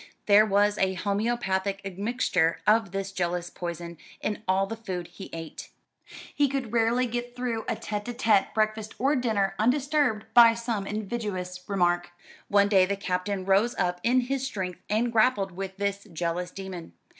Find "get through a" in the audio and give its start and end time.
7.05-7.75